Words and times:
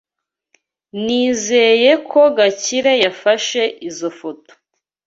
Nizeye 1.03 1.91
ko 2.09 2.19
Gakire 2.37 2.93
yafashe 3.03 3.61
izoi 3.89 4.13
foto. 4.19 4.51